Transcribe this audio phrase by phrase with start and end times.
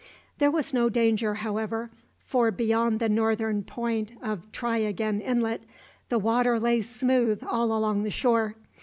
[0.39, 1.91] There was no danger, however,
[2.23, 5.61] for beyond the northern point of Try again Inlet
[6.09, 8.55] the water lay smooth all along the shore.